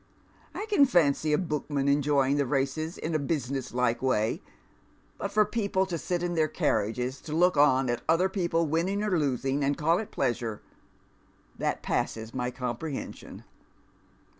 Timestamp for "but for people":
5.19-5.85